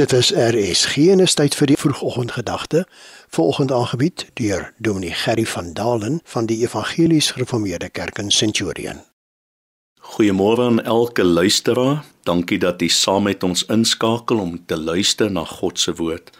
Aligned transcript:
Dit 0.00 0.12
is 0.12 0.30
RSG 0.32 0.96
en 1.12 1.20
is 1.20 1.34
tyd 1.36 1.52
vir 1.58 1.68
die 1.68 1.76
vroegoggendgedagte. 1.76 2.86
Volgende 3.36 3.74
aangebied 3.76 4.22
deur 4.40 4.70
Dominee 4.78 5.12
Gerry 5.12 5.44
van 5.44 5.74
Dalen 5.76 6.20
van 6.24 6.46
die 6.48 6.62
Evangelies 6.62 7.28
Gereformeerde 7.30 7.90
Kerk 7.90 8.18
in 8.18 8.30
Centurion. 8.30 9.02
Goeiemôre 10.00 10.64
aan 10.70 10.80
elke 10.82 11.24
luisteraar. 11.24 12.00
Dankie 12.24 12.58
dat 12.58 12.80
jy 12.80 12.88
saam 12.88 13.28
met 13.28 13.44
ons 13.44 13.66
inskakel 13.68 14.40
om 14.40 14.56
te 14.64 14.80
luister 14.80 15.28
na 15.30 15.44
God 15.44 15.78
se 15.78 15.92
woord. 16.00 16.32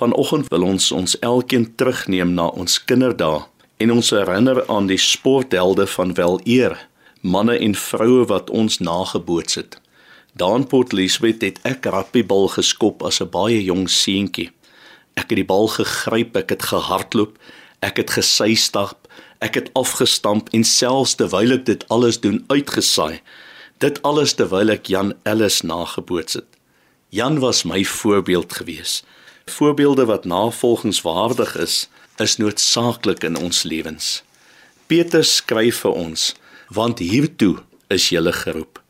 Vanoggend 0.00 0.48
wil 0.48 0.64
ons 0.72 0.88
ons 0.92 1.18
elkeen 1.18 1.74
terugneem 1.76 2.32
na 2.32 2.48
ons 2.56 2.80
kinderdae 2.84 3.44
en 3.84 3.96
ons 3.98 4.10
herinner 4.16 4.64
aan 4.66 4.88
die 4.88 5.02
sporthelde 5.10 5.84
van 5.98 6.16
weleer, 6.16 6.88
manne 7.20 7.60
en 7.60 7.76
vroue 7.76 8.24
wat 8.32 8.48
ons 8.50 8.80
nageboots 8.80 9.60
het. 9.60 9.83
Daan 10.36 10.66
Port 10.66 10.92
Elizabeth 10.92 11.44
het 11.46 11.58
ek 11.62 11.86
rugbybal 11.86 12.48
geskop 12.56 13.04
as 13.06 13.20
'n 13.22 13.30
baie 13.30 13.62
jong 13.62 13.86
seentjie. 13.86 14.50
Ek 15.14 15.30
het 15.30 15.38
die 15.38 15.46
bal 15.46 15.68
gegryp, 15.68 16.36
ek 16.36 16.50
het 16.50 16.62
gehardloop, 16.62 17.38
ek 17.80 17.96
het 17.96 18.10
gesuistap, 18.10 19.06
ek 19.38 19.54
het 19.54 19.70
afgestamp 19.74 20.48
en 20.50 20.64
selfs 20.64 21.14
terwyl 21.14 21.52
ek 21.52 21.64
dit 21.64 21.88
alles 21.88 22.20
doen 22.20 22.44
uitgesaai. 22.48 23.20
Dit 23.78 24.02
alles 24.02 24.34
terwyl 24.34 24.70
ek 24.70 24.86
Jan 24.86 25.14
Ellis 25.22 25.62
nageboots 25.62 26.34
het. 26.34 26.50
Jan 27.10 27.38
was 27.38 27.62
my 27.64 27.84
voorbeeld 27.84 28.52
gewees. 28.52 29.04
Voorbeelde 29.46 30.04
wat 30.04 30.24
navolgingswaardig 30.24 31.56
is, 31.56 31.88
is 32.18 32.36
noodsaaklik 32.36 33.22
in 33.22 33.36
ons 33.36 33.62
lewens. 33.62 34.22
Petrus 34.86 35.36
skryf 35.36 35.80
vir 35.80 35.92
ons: 35.92 36.34
"Want 36.68 36.98
hiertoe 36.98 37.62
is 37.88 38.08
jy 38.08 38.32
geroep." 38.32 38.83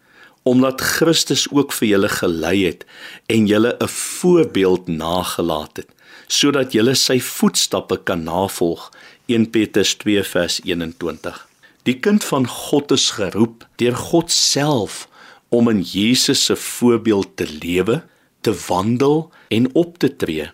Omdat 0.44 0.80
Christus 0.80 1.46
ook 1.50 1.72
vir 1.72 1.88
julle 1.88 2.08
gelei 2.08 2.58
het 2.64 2.84
en 3.32 3.48
julle 3.48 3.76
'n 3.80 3.88
voorbeeld 3.88 4.88
nagelaat 4.88 5.76
het 5.76 5.90
sodat 6.28 6.72
julle 6.72 6.94
sy 6.94 7.18
voetstappe 7.20 7.96
kan 8.05 8.24
navolg 8.24 8.91
1 9.27 9.50
Petrus 9.50 9.94
2 9.94 10.22
vers 10.22 10.60
21 10.64 11.48
Die 11.84 11.98
kind 12.00 12.24
van 12.24 12.46
God 12.48 12.92
is 12.96 13.10
geroep 13.20 13.66
deur 13.77 13.96
God 13.96 14.30
self 14.32 15.04
om 15.52 15.69
in 15.69 15.82
Jesus 15.84 16.44
se 16.48 16.56
voorbeeld 16.56 17.36
te 17.36 17.47
lewe, 17.47 18.02
te 18.41 18.54
wandel 18.66 19.30
en 19.48 19.69
op 19.74 19.98
te 19.98 20.10
tree. 20.16 20.48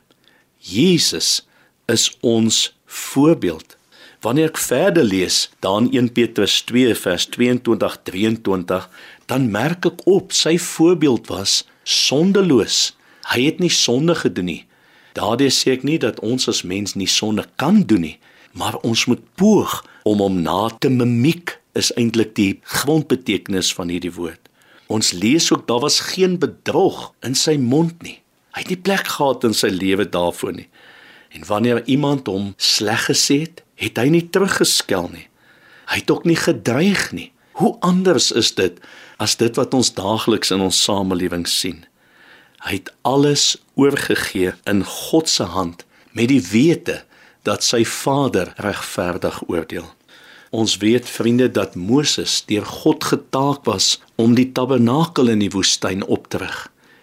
Jesus 0.59 1.47
is 1.87 2.11
ons 2.21 2.77
voorbeeld. 2.87 3.77
Wanneer 4.21 4.51
ek 4.51 4.59
verder 4.61 5.05
lees, 5.05 5.47
dan 5.65 5.87
1 5.97 6.11
Petrus 6.13 6.59
2 6.69 6.93
vers 6.95 7.25
22 7.33 7.95
23, 8.05 8.89
dan 9.33 9.47
merk 9.49 9.87
ek 9.89 10.03
op 10.05 10.35
sy 10.37 10.59
voorbeeld 10.61 11.31
was 11.33 11.63
sondeloos. 11.89 12.91
Hy 13.33 13.47
het 13.47 13.63
nie 13.65 13.73
sonde 13.73 14.19
gedoen 14.21 14.51
nie. 14.51 14.65
Daardie 15.17 15.49
sê 15.49 15.73
ek 15.79 15.87
nie 15.89 15.97
dat 16.03 16.21
ons 16.21 16.51
as 16.53 16.61
mens 16.69 16.93
nie 17.01 17.09
sonde 17.09 17.47
kan 17.57 17.81
doen 17.89 18.05
nie, 18.05 18.19
maar 18.53 18.77
ons 18.85 19.07
moet 19.09 19.23
poog 19.41 19.79
om 20.05 20.21
hom 20.21 20.43
na 20.45 20.69
te 20.85 20.93
mimiek 20.93 21.57
is 21.73 21.89
eintlik 21.97 22.37
die 22.37 22.53
grondbetekenis 22.77 23.73
van 23.73 23.89
hierdie 23.89 24.13
woord. 24.13 24.53
Ons 24.93 25.15
lees 25.17 25.49
ook 25.49 25.65
daar 25.71 25.87
was 25.87 26.01
geen 26.13 26.37
bedrog 26.43 27.15
in 27.25 27.39
sy 27.39 27.57
mond 27.57 27.97
nie. 28.05 28.19
Hy 28.53 28.67
het 28.67 28.75
nie 28.75 28.83
plek 28.85 29.09
gehad 29.17 29.49
in 29.49 29.57
sy 29.57 29.73
lewe 29.73 30.05
daarvoor 30.05 30.59
nie. 30.61 30.69
En 31.33 31.47
wanneer 31.47 31.87
iemand 31.87 32.29
hom 32.29 32.53
sleg 32.59 33.07
gesê 33.09 33.47
het, 33.47 33.65
het 33.81 33.99
hy 34.01 34.09
nie 34.13 34.27
teruggeskel 34.33 35.09
nie. 35.13 35.27
Hy 35.91 36.03
het 36.03 36.11
ook 36.13 36.27
nie 36.29 36.39
gedreig 36.39 37.11
nie. 37.17 37.31
Hoe 37.59 37.75
anders 37.85 38.31
is 38.33 38.53
dit 38.57 38.79
as 39.21 39.37
dit 39.41 39.57
wat 39.59 39.75
ons 39.77 39.93
daagliks 39.97 40.53
in 40.55 40.63
ons 40.65 40.83
samelewing 40.85 41.47
sien? 41.49 41.85
Hy 42.65 42.81
het 42.81 42.93
alles 43.09 43.57
oorgegee 43.81 44.53
in 44.69 44.85
God 44.85 45.29
se 45.29 45.49
hand 45.49 45.87
met 46.13 46.29
die 46.29 46.43
wete 46.45 47.01
dat 47.49 47.65
sy 47.65 47.85
Vader 47.89 48.53
regverdig 48.61 49.41
oordeel. 49.49 49.89
Ons 50.51 50.77
weet 50.83 51.09
vriende 51.09 51.49
dat 51.49 51.77
Moses 51.79 52.41
deur 52.51 52.67
God 52.67 53.05
getaak 53.07 53.65
was 53.65 54.01
om 54.21 54.35
die 54.35 54.51
tabernakel 54.53 55.31
in 55.33 55.45
die 55.45 55.53
woestyn 55.53 56.03
op 56.05 56.29
te 56.29 56.43
rig. 56.43 56.59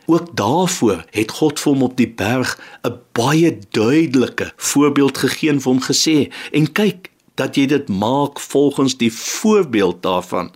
Ook 0.08 0.36
daarvoor 0.40 1.04
het 1.12 1.32
God 1.32 1.60
vir 1.60 1.74
hom 1.74 1.84
op 1.84 1.98
die 2.00 2.10
berg 2.10 2.56
'n 2.84 2.96
baie 3.12 3.58
duidelike 3.70 4.52
voorbeeld 4.56 5.18
gegee 5.18 5.50
en 5.50 5.62
vir 5.62 5.72
hom 5.72 5.82
gesê: 5.84 6.32
"En 6.52 6.72
kyk, 6.72 7.12
dat 7.38 7.56
jy 7.56 7.68
dit 7.70 7.90
maak 7.90 8.40
volgens 8.42 8.98
die 8.98 9.12
voorbeeld 9.14 10.02
daarvan 10.02 10.50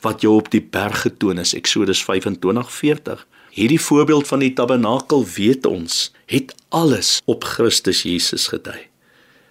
wat 0.00 0.22
jou 0.22 0.36
op 0.38 0.50
die 0.50 0.62
berg 0.62 1.00
getoon 1.00 1.38
is. 1.38 1.54
Eksodus 1.54 2.04
25:40 2.04 3.26
Hierdie 3.58 3.80
voorbeeld 3.80 4.28
van 4.28 4.38
die 4.38 4.52
tabernakel 4.52 5.24
weet 5.34 5.66
ons 5.66 6.12
het 6.30 6.54
alles 6.68 7.18
op 7.24 7.44
Christus 7.44 8.02
Jesus 8.02 8.46
gedui. 8.52 8.86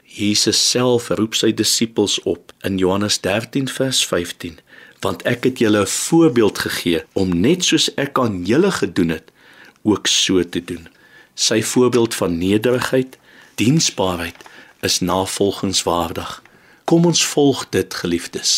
Jesus 0.03 0.59
self 0.69 1.09
roep 1.09 1.35
sy 1.35 1.51
disippels 1.51 2.21
op 2.23 2.53
in 2.63 2.77
Johannes 2.79 3.19
13 3.19 3.67
vers 3.67 4.05
15 4.07 4.59
want 5.03 5.25
ek 5.29 5.43
het 5.43 5.59
julle 5.59 5.81
'n 5.83 5.91
voorbeeld 5.91 6.59
gegee 6.59 7.03
om 7.13 7.35
net 7.41 7.63
soos 7.63 7.89
ek 7.95 8.19
aan 8.19 8.45
julle 8.45 8.71
gedoen 8.71 9.09
het 9.09 9.31
ook 9.87 10.11
so 10.11 10.43
te 10.43 10.63
doen 10.73 10.89
sy 11.37 11.61
voorbeeld 11.63 12.15
van 12.15 12.37
nederigheid 12.37 13.17
diensbaarheid 13.55 14.43
is 14.85 14.99
navolgingswaardig 14.99 16.41
Kom 16.87 17.03
ons 17.03 17.19
volg 17.27 17.65
dit 17.75 17.93
geliefdes. 17.99 18.51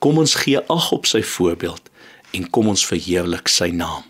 Kom 0.00 0.16
ons 0.16 0.32
gee 0.40 0.60
ag 0.72 0.86
op 0.96 1.04
sy 1.06 1.20
voorbeeld 1.20 1.90
en 2.32 2.46
kom 2.48 2.70
ons 2.72 2.84
verheerlik 2.88 3.50
sy 3.52 3.68
naam. 3.76 4.06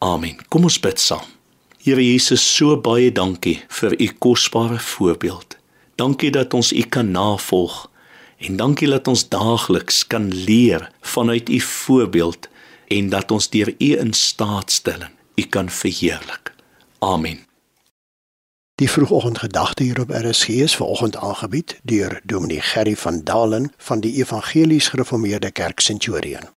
Amen. 0.00 0.38
Kom 0.48 0.64
ons 0.64 0.78
bid 0.80 0.96
saam. 1.00 1.26
Here 1.84 2.00
Jesus, 2.00 2.40
so 2.40 2.78
baie 2.80 3.10
dankie 3.12 3.58
vir 3.80 3.92
u 4.00 4.08
kosbare 4.24 4.78
voorbeeld. 4.80 5.58
Dankie 6.00 6.30
dat 6.32 6.56
ons 6.56 6.72
u 6.72 6.80
kan 6.88 7.12
navolg 7.12 7.82
en 8.40 8.56
dankie 8.56 8.88
dat 8.88 9.08
ons 9.12 9.26
daagliks 9.28 10.00
kan 10.08 10.30
leer 10.32 10.88
vanuit 11.04 11.52
u 11.52 11.60
voorbeeld 11.60 12.48
en 12.88 13.12
dat 13.12 13.36
ons 13.36 13.50
deur 13.52 13.68
u 13.68 13.90
in 14.00 14.16
staat 14.16 14.72
stelling 14.72 15.12
u 15.34 15.42
kan 15.42 15.70
verheerlik. 15.70 16.54
Amen. 16.98 17.46
Die 18.74 18.90
vroegoggendgedagte 18.90 19.82
hier 19.82 20.00
op 20.00 20.10
RSG 20.10 20.48
is 20.48 20.76
vanoggend 20.76 21.16
aangebied 21.16 21.80
deur 21.82 22.20
Dominee 22.24 22.60
Gerry 22.60 22.96
van 22.96 23.20
Dalen 23.24 23.72
van 23.76 24.00
die 24.00 24.14
Evangelies 24.14 24.88
Gereformeerde 24.88 25.50
Kerk 25.50 25.80
Centurion. 25.80 26.53